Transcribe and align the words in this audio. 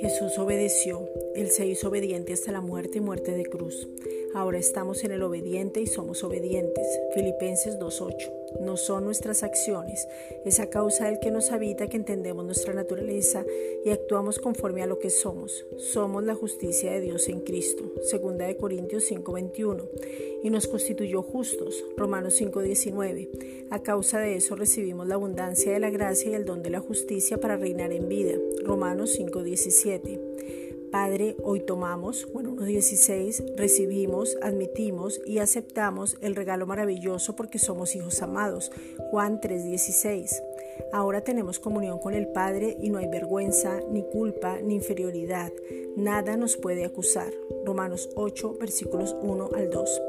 Jesús 0.00 0.38
obedeció, 0.38 1.08
Él 1.34 1.50
se 1.50 1.66
hizo 1.66 1.88
obediente 1.88 2.32
hasta 2.32 2.52
la 2.52 2.60
muerte 2.60 2.98
y 2.98 3.00
muerte 3.00 3.32
de 3.32 3.46
cruz. 3.46 3.88
Ahora 4.34 4.58
estamos 4.58 5.04
en 5.04 5.12
el 5.12 5.22
obediente 5.22 5.80
y 5.80 5.86
somos 5.86 6.24
obedientes. 6.24 6.86
Filipenses 7.14 7.78
2.8. 7.78 8.41
No 8.60 8.76
son 8.76 9.04
nuestras 9.04 9.42
acciones, 9.42 10.06
es 10.44 10.60
a 10.60 10.70
causa 10.70 11.06
del 11.06 11.18
que 11.18 11.30
nos 11.30 11.50
habita 11.50 11.88
que 11.88 11.96
entendemos 11.96 12.44
nuestra 12.44 12.74
naturaleza 12.74 13.44
y 13.84 13.90
actuamos 13.90 14.38
conforme 14.38 14.82
a 14.82 14.86
lo 14.86 14.98
que 14.98 15.10
somos. 15.10 15.66
Somos 15.78 16.24
la 16.24 16.34
justicia 16.34 16.92
de 16.92 17.00
Dios 17.00 17.28
en 17.28 17.40
Cristo. 17.40 17.84
Segunda 18.02 18.46
de 18.46 18.56
Corintios 18.56 19.10
5.21. 19.10 19.88
Y 20.44 20.50
nos 20.50 20.66
constituyó 20.66 21.22
justos. 21.22 21.84
Romanos 21.96 22.40
5.19. 22.40 23.68
A 23.70 23.82
causa 23.82 24.20
de 24.20 24.36
eso 24.36 24.56
recibimos 24.56 25.06
la 25.06 25.14
abundancia 25.14 25.72
de 25.72 25.80
la 25.80 25.90
gracia 25.90 26.30
y 26.30 26.34
el 26.34 26.44
don 26.44 26.62
de 26.62 26.70
la 26.70 26.80
justicia 26.80 27.38
para 27.38 27.56
reinar 27.56 27.92
en 27.92 28.08
vida. 28.08 28.34
Romanos 28.64 29.18
5.17. 29.18 30.61
Padre, 30.92 31.36
hoy 31.42 31.60
tomamos, 31.60 32.28
bueno, 32.34 32.50
1.16, 32.50 33.56
recibimos, 33.56 34.36
admitimos 34.42 35.22
y 35.24 35.38
aceptamos 35.38 36.18
el 36.20 36.36
regalo 36.36 36.66
maravilloso 36.66 37.34
porque 37.34 37.58
somos 37.58 37.96
hijos 37.96 38.20
amados. 38.20 38.70
Juan 39.10 39.40
3.16. 39.40 40.42
Ahora 40.92 41.22
tenemos 41.22 41.58
comunión 41.58 41.98
con 41.98 42.12
el 42.12 42.28
Padre 42.28 42.76
y 42.78 42.90
no 42.90 42.98
hay 42.98 43.08
vergüenza, 43.08 43.80
ni 43.90 44.02
culpa, 44.02 44.58
ni 44.60 44.74
inferioridad. 44.74 45.50
Nada 45.96 46.36
nos 46.36 46.58
puede 46.58 46.84
acusar. 46.84 47.32
Romanos 47.64 48.10
8, 48.14 48.58
versículos 48.60 49.16
1 49.22 49.48
al 49.54 49.70
2. 49.70 50.02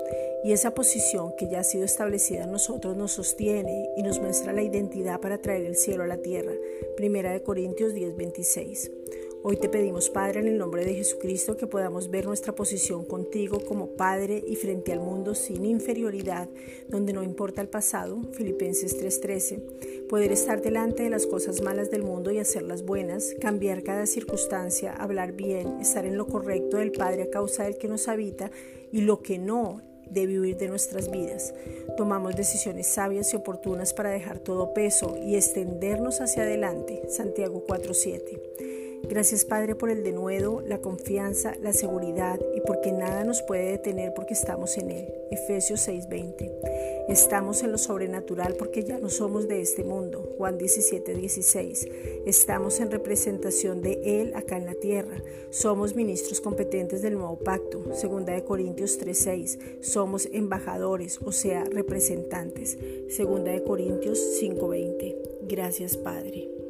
Y 0.43 0.51
esa 0.51 0.73
posición 0.73 1.33
que 1.37 1.47
ya 1.47 1.61
ha 1.61 1.63
sido 1.63 1.85
establecida 1.85 2.43
en 2.43 2.51
nosotros 2.51 2.97
nos 2.97 3.13
sostiene 3.13 3.89
y 3.95 4.03
nos 4.03 4.19
muestra 4.19 4.51
la 4.51 4.63
identidad 4.63 5.21
para 5.21 5.37
traer 5.37 5.65
el 5.65 5.77
cielo 5.77 6.03
a 6.03 6.07
la 6.07 6.17
tierra. 6.17 6.51
Primera 6.97 7.31
de 7.31 7.41
Corintios 7.41 7.93
10, 7.93 8.17
26. 8.17 8.91
Hoy 9.45 9.57
te 9.57 9.67
pedimos, 9.67 10.09
Padre, 10.09 10.39
en 10.39 10.47
el 10.47 10.57
nombre 10.57 10.85
de 10.85 10.93
Jesucristo, 10.93 11.57
que 11.57 11.67
podamos 11.67 12.09
ver 12.09 12.25
nuestra 12.25 12.55
posición 12.55 13.03
contigo 13.03 13.59
como 13.59 13.87
Padre 13.87 14.41
y 14.47 14.55
frente 14.55 14.93
al 14.93 15.01
mundo 15.01 15.35
sin 15.35 15.65
inferioridad, 15.65 16.47
donde 16.87 17.11
no 17.11 17.23
importa 17.23 17.59
el 17.59 17.67
pasado, 17.67 18.21
Filipenses 18.31 18.97
3:13, 18.97 20.07
poder 20.07 20.31
estar 20.31 20.61
delante 20.61 21.03
de 21.03 21.09
las 21.09 21.27
cosas 21.27 21.61
malas 21.61 21.91
del 21.91 22.03
mundo 22.03 22.31
y 22.31 22.39
hacerlas 22.39 22.85
buenas, 22.85 23.35
cambiar 23.41 23.83
cada 23.83 24.05
circunstancia, 24.05 24.93
hablar 24.93 25.33
bien, 25.33 25.81
estar 25.81 26.05
en 26.05 26.15
lo 26.15 26.25
correcto 26.25 26.77
del 26.77 26.93
Padre 26.93 27.23
a 27.23 27.29
causa 27.29 27.65
del 27.65 27.77
que 27.77 27.89
nos 27.89 28.07
habita 28.07 28.49
y 28.93 29.01
lo 29.01 29.21
que 29.21 29.39
no 29.39 29.81
debe 30.09 30.39
huir 30.39 30.55
de 30.55 30.69
nuestras 30.69 31.11
vidas. 31.11 31.53
Tomamos 31.97 32.37
decisiones 32.37 32.87
sabias 32.87 33.33
y 33.33 33.35
oportunas 33.35 33.93
para 33.93 34.09
dejar 34.09 34.39
todo 34.39 34.73
peso 34.73 35.17
y 35.21 35.35
extendernos 35.35 36.21
hacia 36.21 36.43
adelante. 36.43 37.01
Santiago 37.09 37.65
4:7. 37.67 38.72
Gracias 39.09 39.43
Padre 39.43 39.75
por 39.75 39.89
el 39.89 40.01
denuedo, 40.03 40.61
la 40.61 40.79
confianza, 40.79 41.55
la 41.61 41.73
seguridad 41.73 42.39
y 42.55 42.61
porque 42.61 42.93
nada 42.93 43.25
nos 43.25 43.41
puede 43.41 43.71
detener 43.71 44.13
porque 44.13 44.33
estamos 44.33 44.77
en 44.77 44.91
Él. 44.91 45.13
Efesios 45.29 45.81
6:20. 45.81 46.51
Estamos 47.09 47.63
en 47.63 47.73
lo 47.73 47.77
sobrenatural 47.77 48.55
porque 48.57 48.83
ya 48.83 48.97
no 48.97 49.09
somos 49.09 49.49
de 49.49 49.61
este 49.61 49.83
mundo. 49.83 50.33
Juan 50.37 50.57
17:16. 50.57 51.89
Estamos 52.25 52.79
en 52.79 52.91
representación 52.91 53.81
de 53.81 54.21
Él 54.21 54.33
acá 54.35 54.55
en 54.55 54.65
la 54.65 54.75
tierra. 54.75 55.21
Somos 55.49 55.95
ministros 55.95 56.39
competentes 56.39 57.01
del 57.01 57.15
nuevo 57.15 57.37
pacto. 57.37 57.93
Segunda 57.93 58.33
de 58.33 58.45
Corintios 58.45 58.97
3:6. 58.97 59.59
Somos 59.81 60.29
embajadores, 60.31 61.19
o 61.23 61.33
sea, 61.33 61.65
representantes. 61.65 62.77
Segunda 63.09 63.51
de 63.51 63.63
Corintios 63.63 64.17
5:20. 64.39 65.17
Gracias 65.41 65.97
Padre. 65.97 66.62